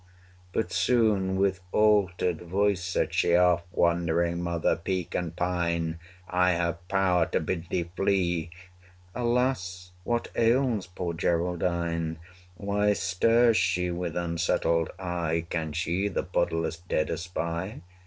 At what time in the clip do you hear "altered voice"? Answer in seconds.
1.71-2.83